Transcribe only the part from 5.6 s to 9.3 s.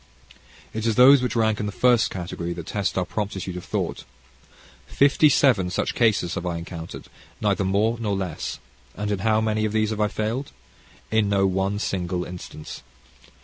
such cases have I encountered, neither more nor less. And in